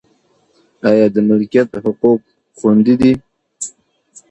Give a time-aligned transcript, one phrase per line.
[0.89, 2.21] آیا د ملکیت حقوق
[2.57, 3.11] خوندي دي؟